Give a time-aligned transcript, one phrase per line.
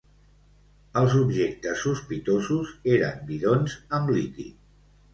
[1.01, 4.61] Els objectes sospitosos eren bidons amb líquid.